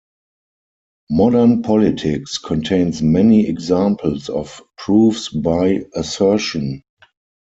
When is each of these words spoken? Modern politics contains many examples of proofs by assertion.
Modern 1.11 1.61
politics 1.61 2.39
contains 2.39 3.03
many 3.03 3.47
examples 3.47 4.29
of 4.29 4.59
proofs 4.75 5.29
by 5.29 5.85
assertion. 5.93 6.81